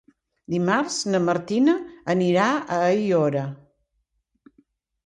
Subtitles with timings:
[0.53, 1.75] Dimarts na Martina
[2.15, 3.47] anirà a Aiora.